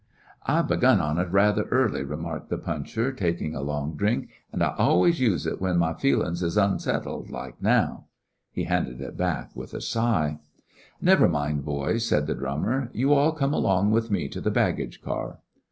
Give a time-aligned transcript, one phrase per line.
[0.47, 4.73] "I begun on 't rather early," remarked the puncher, taking a long drink, "an' I
[4.75, 8.05] always use it when my feelin's is onsettled, like now."
[8.51, 10.39] He handed it back with a sigh.
[10.99, 12.89] "Never mind, boys," said the drummer.
[12.93, 15.37] "You all come along with me to the baggage car."